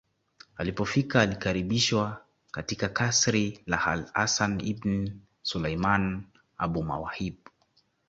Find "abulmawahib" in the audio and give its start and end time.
6.57-7.35